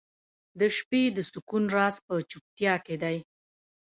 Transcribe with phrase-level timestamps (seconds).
[0.59, 3.17] •د شپې د سکون راز په چوپتیا کې دی.